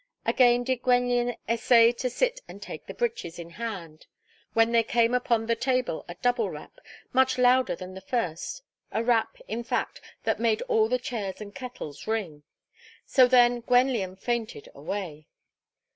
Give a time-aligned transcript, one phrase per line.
[0.25, 4.07] Again did Gwenllian essay to sit and take the breeches in hand,
[4.53, 6.79] when there came upon the table a double rap,
[7.13, 11.53] much louder than the first, a rap, in fact, that made all the chairs and
[11.53, 12.41] kettles ring.
[13.05, 15.27] So then Gwenllian fainted away.